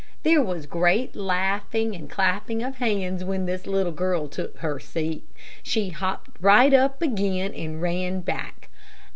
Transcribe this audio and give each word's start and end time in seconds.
There 0.23 0.41
was 0.41 0.65
great 0.65 1.15
laughing 1.15 1.93
and 1.95 2.09
clapping 2.09 2.63
of 2.63 2.77
hands 2.77 3.23
when 3.23 3.45
this 3.45 3.67
little 3.67 3.91
girl 3.91 4.27
took 4.27 4.57
her 4.57 4.79
seat, 4.79 5.25
and 5.27 5.35
she 5.61 5.89
hopped 5.89 6.37
right 6.41 6.73
up 6.73 7.03
again 7.03 7.53
and 7.53 7.79
ran 7.83 8.21
back. 8.21 8.69